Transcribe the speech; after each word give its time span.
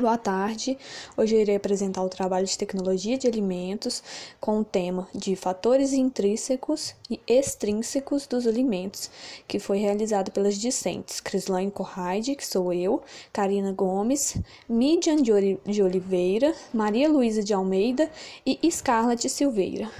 Boa 0.00 0.16
tarde. 0.16 0.78
Hoje 1.16 1.34
eu 1.34 1.40
irei 1.40 1.56
apresentar 1.56 2.02
o 2.02 2.08
trabalho 2.08 2.46
de 2.46 2.56
tecnologia 2.56 3.18
de 3.18 3.26
alimentos 3.26 4.00
com 4.40 4.60
o 4.60 4.64
tema 4.64 5.08
de 5.12 5.34
fatores 5.34 5.92
intrínsecos 5.92 6.94
e 7.10 7.20
extrínsecos 7.26 8.24
dos 8.24 8.46
alimentos, 8.46 9.10
que 9.48 9.58
foi 9.58 9.78
realizado 9.78 10.30
pelas 10.30 10.56
discentes 10.56 11.20
Crislaine 11.20 11.72
Corraide, 11.72 12.36
que 12.36 12.46
sou 12.46 12.72
eu, 12.72 13.02
Karina 13.32 13.72
Gomes, 13.72 14.36
Midian 14.68 15.16
de 15.16 15.82
Oliveira, 15.82 16.54
Maria 16.72 17.08
Luísa 17.08 17.42
de 17.42 17.52
Almeida 17.52 18.08
e 18.46 18.70
Scarlett 18.70 19.28
Silveira. 19.28 19.90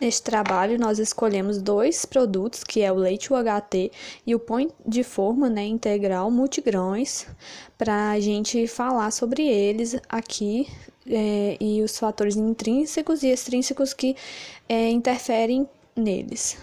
Neste 0.00 0.22
trabalho, 0.22 0.78
nós 0.78 0.98
escolhemos 0.98 1.60
dois 1.60 2.04
produtos, 2.04 2.64
que 2.64 2.82
é 2.82 2.92
o 2.92 2.96
leite 2.96 3.32
UHT 3.32 3.90
e 4.26 4.34
o 4.34 4.38
pão 4.38 4.70
de 4.86 5.02
forma 5.02 5.48
né, 5.48 5.64
integral 5.64 6.30
multigrãos, 6.30 7.26
para 7.76 8.10
a 8.10 8.20
gente 8.20 8.66
falar 8.66 9.10
sobre 9.10 9.46
eles 9.46 9.96
aqui 10.08 10.68
é, 11.06 11.56
e 11.60 11.82
os 11.82 11.98
fatores 11.98 12.36
intrínsecos 12.36 13.22
e 13.22 13.28
extrínsecos 13.28 13.92
que 13.92 14.16
é, 14.68 14.90
interferem 14.90 15.68
neles. 15.96 16.56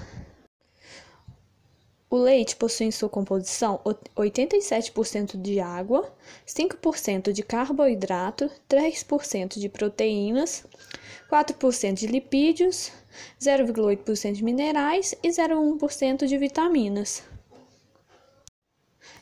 O 2.12 2.18
leite 2.18 2.56
possui 2.56 2.88
em 2.88 2.92
sua 2.92 3.08
composição 3.08 3.80
87% 4.16 5.40
de 5.40 5.60
água, 5.60 6.12
5% 6.48 7.32
de 7.32 7.44
carboidrato, 7.44 8.50
3% 8.68 9.60
de 9.60 9.70
proteínas, 9.70 10.66
4% 11.32 11.94
de 11.94 12.08
lipídios, 12.08 12.92
0,8% 13.40 14.34
de 14.34 14.44
minerais 14.44 15.14
e 15.22 15.30
0,1% 15.30 16.26
de 16.26 16.36
vitaminas. 16.36 17.22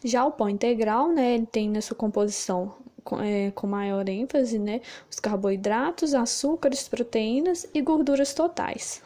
Já 0.01 0.25
o 0.25 0.31
pão 0.31 0.47
integral, 0.47 1.11
né, 1.11 1.35
ele 1.35 1.45
tem 1.45 1.69
na 1.69 1.81
sua 1.81 1.97
composição 1.97 2.73
com, 3.03 3.19
é, 3.19 3.51
com 3.51 3.67
maior 3.67 4.07
ênfase, 4.07 4.57
né, 4.57 4.79
os 5.11 5.19
carboidratos, 5.19 6.13
açúcares, 6.13 6.87
proteínas 6.87 7.67
e 7.73 7.81
gorduras 7.81 8.33
totais. 8.33 9.01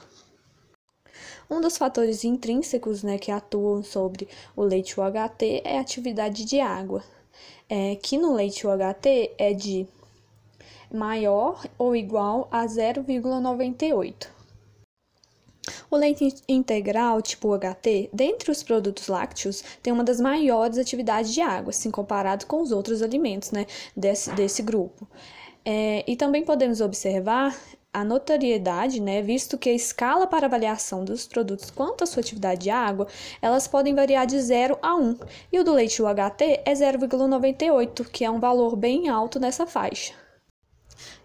Um 1.52 1.60
dos 1.60 1.78
fatores 1.78 2.24
intrínsecos 2.24 3.04
né, 3.04 3.18
que 3.18 3.30
atuam 3.30 3.84
sobre 3.84 4.26
o 4.56 4.64
leite 4.64 4.98
UHT 4.98 5.62
é 5.66 5.78
a 5.78 5.82
atividade 5.82 6.46
de 6.46 6.62
água, 6.62 7.04
é, 7.68 7.98
que 7.98 8.18
no 8.18 8.34
leite 8.34 8.66
UHT 8.66 9.32
é 9.38 9.54
de 9.54 9.86
maior 10.90 11.62
ou 11.78 11.94
igual 11.94 12.48
a 12.50 12.66
0,98. 12.66 14.30
O 15.90 15.98
leite 15.98 16.34
integral 16.48 17.22
tipo 17.22 17.54
HT, 17.58 18.10
dentre 18.14 18.50
os 18.50 18.64
produtos 18.64 19.10
lácteos, 19.10 19.62
tem 19.84 19.92
uma 19.92 20.06
das 20.06 20.22
maiores 20.22 20.78
atividades 20.78 21.34
de 21.34 21.42
água, 21.42 21.72
assim 21.72 21.92
comparado 21.92 22.46
com 22.46 22.62
os 22.62 22.72
outros 22.72 23.02
alimentos 23.02 23.52
né, 23.52 23.68
desse, 23.94 24.32
desse 24.32 24.62
grupo. 24.62 25.06
É, 25.66 26.04
e 26.08 26.16
também 26.16 26.46
podemos 26.46 26.80
observar 26.80 27.54
a 27.94 28.06
notoriedade, 28.06 29.02
né, 29.02 29.22
visto 29.22 29.58
que 29.58 29.70
a 29.70 29.74
escala 29.74 30.26
para 30.26 30.46
avaliação 30.46 31.04
dos 31.04 31.28
produtos 31.28 31.70
quanto 31.70 32.04
à 32.04 32.08
sua 32.08 32.22
atividade 32.22 32.62
de 32.62 32.70
água, 32.70 33.08
elas 33.42 33.68
podem 33.68 33.94
variar 33.94 34.26
de 34.26 34.40
0 34.40 34.80
a 34.82 34.96
1, 34.96 35.18
e 35.52 35.60
o 35.60 35.64
do 35.64 35.74
leite 35.74 36.02
UHT 36.02 36.62
é 36.66 36.74
0,98, 36.74 38.06
que 38.10 38.24
é 38.24 38.32
um 38.32 38.40
valor 38.40 38.78
bem 38.78 39.10
alto 39.10 39.40
nessa 39.40 39.68
faixa. 39.68 40.14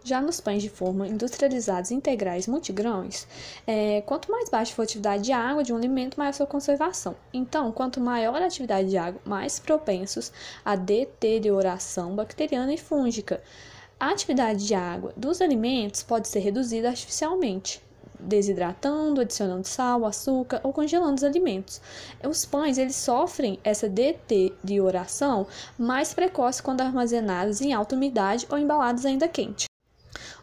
Já 0.03 0.20
nos 0.20 0.41
pães 0.41 0.62
de 0.62 0.70
forma 0.70 1.06
industrializados 1.06 1.91
integrais 1.91 2.48
multigrãos, 2.48 3.27
é, 3.67 4.01
quanto 4.03 4.30
mais 4.30 4.48
baixa 4.48 4.73
for 4.73 4.83
a 4.83 4.84
atividade 4.84 5.25
de 5.25 5.33
água 5.33 5.62
de 5.62 5.73
um 5.73 5.77
alimento, 5.77 6.17
maior 6.17 6.30
a 6.30 6.33
sua 6.33 6.47
conservação. 6.47 7.17
Então, 7.33 7.70
quanto 7.70 8.01
maior 8.01 8.41
a 8.41 8.47
atividade 8.47 8.89
de 8.89 8.97
água, 8.97 9.20
mais 9.25 9.58
propensos 9.58 10.33
à 10.64 10.75
deterioração 10.75 12.14
bacteriana 12.14 12.73
e 12.73 12.78
fúngica. 12.78 13.42
A 13.98 14.11
atividade 14.11 14.66
de 14.66 14.75
água 14.75 15.14
dos 15.16 15.41
alimentos 15.41 16.02
pode 16.02 16.28
ser 16.28 16.41
reduzida 16.41 16.91
artificialmente, 16.91 17.83
desidratando, 18.20 19.22
adicionando 19.22 19.66
sal, 19.66 20.05
açúcar 20.05 20.61
ou 20.62 20.70
congelando 20.70 21.14
os 21.14 21.24
alimentos. 21.24 21.80
Os 22.23 22.45
pães 22.45 22.77
eles 22.77 22.95
sofrem 22.95 23.58
essa 23.64 23.89
deterioração 23.89 25.46
mais 25.79 26.12
precoce 26.12 26.62
quando 26.62 26.83
armazenados 26.83 27.62
em 27.62 27.73
alta 27.73 27.96
umidade 27.96 28.46
ou 28.51 28.58
embalados 28.58 29.07
ainda 29.07 29.27
quente. 29.29 29.64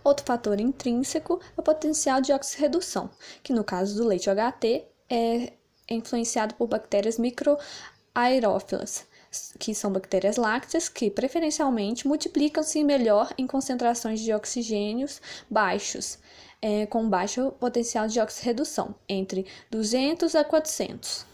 Outro 0.03 0.25
fator 0.25 0.59
intrínseco 0.59 1.40
é 1.56 1.62
o 1.62 1.64
potencial 1.64 2.22
de 2.22 2.34
oxirredução, 2.34 3.08
que 3.44 3.53
no 3.53 3.64
caso 3.64 3.96
do 3.96 4.08
leite 4.08 4.31
HT 4.31 4.84
é 5.08 5.53
influenciado 5.88 6.56
por 6.56 6.68
bactérias 6.68 7.20
microaerófilas, 7.20 9.06
que 9.60 9.74
são 9.74 9.92
bactérias 9.92 10.38
lácteas 10.38 10.90
que 10.90 11.10
preferencialmente 11.10 12.08
multiplicam-se 12.08 12.84
melhor 12.84 13.34
em 13.38 13.48
concentrações 13.48 14.20
de 14.20 14.34
oxigênios 14.34 15.22
baixos, 15.50 16.20
é, 16.62 16.86
com 16.86 17.10
baixo 17.10 17.52
potencial 17.60 18.08
de 18.08 18.20
oxirredução, 18.20 18.96
entre 19.08 19.46
200 19.70 20.36
a 20.36 20.44
400. 20.44 21.26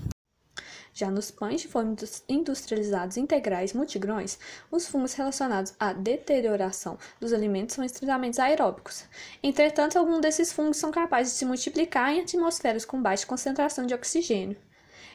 Já 1.00 1.10
nos 1.10 1.32
pães 1.32 1.62
de 1.62 1.68
forma 1.70 1.96
industrializados 2.28 3.16
integrais 3.16 3.72
multigrões, 3.72 4.38
os 4.70 4.86
fungos 4.86 5.14
relacionados 5.14 5.74
à 5.80 5.94
deterioração 5.94 6.98
dos 7.22 7.32
alimentos 7.32 7.76
são 7.76 7.86
estritamente 7.86 8.42
aeróbicos. 8.42 9.06
Entretanto, 9.42 9.98
alguns 9.98 10.20
desses 10.20 10.52
fungos 10.52 10.76
são 10.76 10.92
capazes 10.92 11.32
de 11.32 11.40
se 11.40 11.46
multiplicar 11.46 12.12
em 12.12 12.20
atmosferas 12.20 12.84
com 12.84 13.02
baixa 13.02 13.26
concentração 13.26 13.86
de 13.86 13.94
oxigênio. 13.94 14.58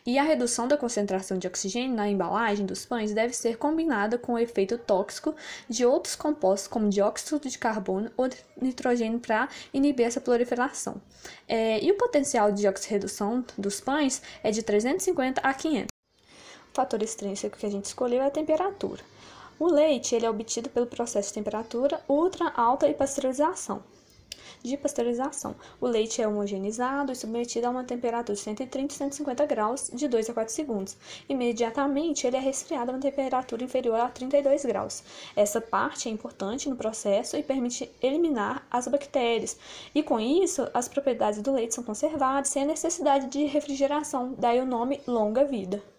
E 0.07 0.19
a 0.19 0.23
redução 0.23 0.69
da 0.69 0.77
concentração 0.77 1.39
de 1.39 1.47
oxigênio 1.47 1.97
na 1.97 2.07
embalagem 2.07 2.67
dos 2.67 2.85
pães 2.85 3.15
deve 3.15 3.33
ser 3.33 3.57
combinada 3.57 4.19
com 4.19 4.35
o 4.35 4.39
efeito 4.39 4.77
tóxico 4.77 5.35
de 5.67 5.87
outros 5.87 6.15
compostos, 6.15 6.69
como 6.69 6.91
dióxido 6.91 7.49
de 7.49 7.57
carbono 7.57 8.11
ou 8.15 8.29
nitrogênio, 8.61 9.19
para 9.19 9.49
inibir 9.73 10.05
essa 10.05 10.21
proliferação. 10.21 11.01
É, 11.49 11.83
e 11.83 11.91
o 11.91 11.97
potencial 11.97 12.53
de 12.53 12.69
oxirredução 12.69 13.43
dos 13.57 13.81
pães 13.81 14.21
é 14.43 14.51
de 14.51 14.63
350 14.63 15.41
a 15.41 15.55
500. 15.55 15.87
O 16.71 16.75
fator 16.75 17.03
extrínseco 17.03 17.57
que 17.57 17.65
a 17.65 17.71
gente 17.71 17.87
escolheu 17.87 18.21
é 18.21 18.27
a 18.27 18.31
temperatura. 18.31 19.03
O 19.59 19.69
leite 19.69 20.15
ele 20.15 20.27
é 20.27 20.31
obtido 20.31 20.69
pelo 20.69 20.87
processo 20.87 21.29
de 21.29 21.35
temperatura 21.35 21.99
ultra 22.07 22.53
alta 22.55 22.87
e 22.87 22.93
pasteurização 22.93 23.83
de 24.65 24.79
pasteurização. 24.79 25.55
O 25.79 25.87
leite 25.87 26.23
é 26.23 26.27
homogeneizado 26.27 27.13
e 27.13 27.17
submetido 27.17 27.67
a 27.67 27.71
uma 27.71 27.85
temperatura 27.85 28.35
de 28.35 28.41
130 28.41 28.95
e 28.95 28.97
150 28.97 29.47
graus 29.47 29.91
de 29.93 30.09
2 30.09 30.31
a 30.31 30.33
4 30.33 30.53
segundos. 30.53 30.97
Imediatamente, 31.29 32.27
ele 32.27 32.37
é 32.37 32.41
resfriado 32.41 32.91
a 32.91 32.95
uma 32.95 33.01
temperatura 33.01 33.63
inferior 33.63 34.01
a 34.01 34.09
32 34.09 34.65
graus. 34.65 35.05
Essa 35.37 35.61
parte 35.61 36.09
é 36.09 36.13
importante 36.13 36.69
no 36.71 36.77
processo 36.77 37.37
e 37.37 37.43
permite 37.43 37.91
eliminar 38.03 38.67
as 38.71 38.89
bactérias. 38.89 39.59
E 39.95 40.03
com 40.03 40.19
isso, 40.19 40.67
as 40.73 40.89
propriedades 40.89 41.43
do 41.43 41.53
leite 41.53 41.75
são 41.75 41.85
conservadas 41.85 42.49
sem 42.49 42.63
a 42.63 42.67
necessidade 42.67 43.27
de 43.27 43.45
refrigeração, 43.45 44.35
daí 44.39 44.61
o 44.61 44.67
nome 44.67 45.01
longa 45.07 45.45
vida. 45.45 45.94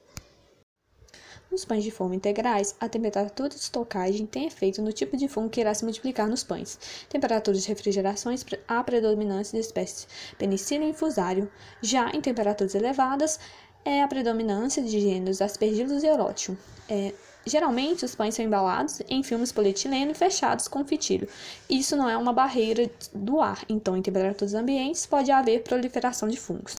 Nos 1.56 1.64
pães 1.64 1.86
de 1.86 1.90
forma 1.90 2.14
integrais, 2.14 2.76
a 2.82 2.90
temperatura 2.90 3.48
de 3.48 3.56
estocagem 3.56 4.26
tem 4.26 4.46
efeito 4.46 4.82
no 4.82 4.92
tipo 4.92 5.16
de 5.16 5.30
fungo 5.30 5.50
que 5.50 5.62
irá 5.62 5.74
se 5.74 5.86
multiplicar 5.86 6.28
nos 6.28 6.44
pães. 6.44 6.78
Temperaturas 7.08 7.62
de 7.62 7.70
refrigerações 7.70 8.46
há 8.68 8.84
predominância 8.84 9.58
de 9.58 9.66
espécies 9.66 10.06
Penicillium 10.38 10.90
infusário. 10.90 11.50
Já 11.82 12.10
em 12.10 12.20
temperaturas 12.20 12.76
elevadas, 12.76 13.40
é 13.86 14.04
a 14.04 14.08
predominância 14.10 14.84
de 14.84 15.00
gêneros 15.00 15.42
Aspergillus 15.42 16.04
e 16.04 16.08
Eurotium. 16.08 16.58
É, 16.90 17.14
Geralmente, 17.46 18.04
os 18.04 18.16
pães 18.16 18.36
são 18.36 18.44
embalados 18.44 19.02
em 19.08 19.24
filmes 19.24 19.54
polietileno 19.54 20.12
e 20.12 20.16
fechados 20.16 20.68
com 20.68 20.84
fitilho. 20.84 21.30
Isso 21.70 21.96
não 21.96 22.10
é 22.10 22.18
uma 22.18 22.34
barreira 22.34 22.92
do 23.14 23.40
ar, 23.40 23.64
então, 23.70 23.96
em 23.96 24.02
temperaturas 24.02 24.54
ambientes, 24.56 25.06
pode 25.06 25.32
haver 25.32 25.64
proliferação 25.64 26.28
de 26.28 26.38
fungos. 26.38 26.76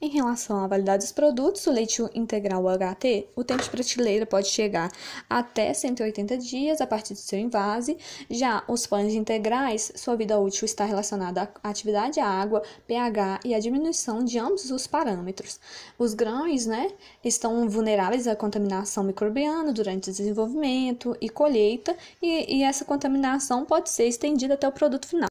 Em 0.00 0.10
relação 0.10 0.62
à 0.62 0.66
validade 0.68 1.02
dos 1.02 1.10
produtos, 1.10 1.66
o 1.66 1.72
leite 1.72 2.00
integral 2.14 2.62
HT, 2.68 3.30
o 3.34 3.42
tempo 3.42 3.64
de 3.64 3.68
prateleira 3.68 4.24
pode 4.24 4.46
chegar 4.46 4.92
até 5.28 5.74
180 5.74 6.38
dias 6.38 6.80
a 6.80 6.86
partir 6.86 7.14
do 7.14 7.18
seu 7.18 7.36
invase. 7.36 7.98
Já 8.30 8.62
os 8.68 8.86
pães 8.86 9.12
integrais, 9.12 9.90
sua 9.96 10.14
vida 10.14 10.38
útil 10.38 10.66
está 10.66 10.84
relacionada 10.84 11.52
à 11.64 11.68
atividade 11.68 12.20
água, 12.20 12.62
pH 12.86 13.40
e 13.44 13.56
à 13.56 13.58
diminuição 13.58 14.24
de 14.24 14.38
ambos 14.38 14.70
os 14.70 14.86
parâmetros. 14.86 15.58
Os 15.98 16.14
grãos, 16.14 16.64
né, 16.64 16.92
estão 17.24 17.68
vulneráveis 17.68 18.28
à 18.28 18.36
contaminação 18.36 19.02
microbiana 19.02 19.72
durante 19.72 20.10
o 20.10 20.12
desenvolvimento 20.12 21.16
e 21.20 21.28
colheita, 21.28 21.96
e, 22.22 22.58
e 22.58 22.62
essa 22.62 22.84
contaminação 22.84 23.64
pode 23.64 23.90
ser 23.90 24.06
estendida 24.06 24.54
até 24.54 24.68
o 24.68 24.72
produto 24.72 25.08
final. 25.08 25.28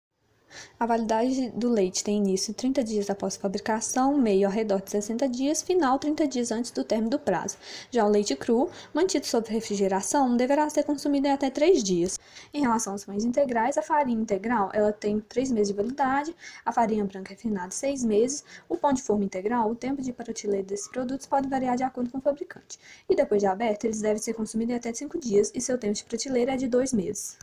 A 0.79 0.85
validade 0.85 1.49
do 1.51 1.69
leite 1.69 2.03
tem 2.03 2.17
início 2.17 2.53
30 2.53 2.83
dias 2.83 3.09
após 3.09 3.35
a 3.35 3.39
fabricação, 3.39 4.17
meio 4.17 4.47
ao 4.47 4.53
redor 4.53 4.81
de 4.81 4.91
60 4.91 5.27
dias, 5.29 5.61
final 5.61 5.97
30 5.97 6.27
dias 6.27 6.51
antes 6.51 6.71
do 6.71 6.83
término 6.83 7.09
do 7.09 7.19
prazo. 7.19 7.57
Já 7.91 8.05
o 8.05 8.09
leite 8.09 8.35
cru, 8.35 8.69
mantido 8.93 9.25
sob 9.25 9.49
refrigeração, 9.49 10.37
deverá 10.37 10.69
ser 10.69 10.83
consumido 10.83 11.27
em 11.27 11.31
até 11.31 11.49
3 11.49 11.83
dias. 11.83 12.19
Em 12.53 12.61
relação 12.61 12.93
aos 12.93 13.05
pães 13.05 13.25
integrais, 13.25 13.77
a 13.77 13.81
farinha 13.81 14.21
integral 14.21 14.69
ela 14.73 14.91
tem 14.91 15.19
3 15.19 15.51
meses 15.51 15.69
de 15.69 15.73
validade, 15.73 16.35
a 16.65 16.71
farinha 16.71 17.03
branca 17.05 17.29
refinada 17.29 17.71
6 17.71 18.03
meses, 18.03 18.43
o 18.69 18.77
pão 18.77 18.93
de 18.93 19.01
forma 19.01 19.25
integral, 19.25 19.69
o 19.69 19.75
tempo 19.75 20.01
de 20.01 20.13
prateleira 20.13 20.65
desses 20.65 20.87
produtos 20.87 21.25
pode 21.25 21.47
variar 21.47 21.75
de 21.75 21.83
acordo 21.83 22.09
com 22.09 22.17
o 22.19 22.21
fabricante. 22.21 22.77
E 23.09 23.15
depois 23.15 23.41
de 23.41 23.47
aberto, 23.47 23.85
eles 23.85 24.01
devem 24.01 24.21
ser 24.21 24.33
consumidos 24.33 24.73
em 24.73 24.77
até 24.77 24.93
5 24.93 25.19
dias 25.19 25.51
e 25.55 25.61
seu 25.61 25.77
tempo 25.77 25.93
de 25.93 26.03
prateleira 26.03 26.53
é 26.53 26.57
de 26.57 26.67
2 26.67 26.93
meses. 26.93 27.37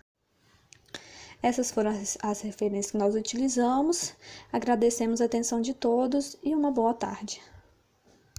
Essas 1.44 1.70
foram 1.70 1.90
as, 1.90 2.16
as 2.22 2.40
referências 2.40 2.90
que 2.90 2.96
nós 2.96 3.14
utilizamos. 3.14 4.14
Agradecemos 4.50 5.20
a 5.20 5.26
atenção 5.26 5.60
de 5.60 5.74
todos 5.74 6.38
e 6.42 6.54
uma 6.54 6.70
boa 6.70 6.94
tarde. 6.94 7.38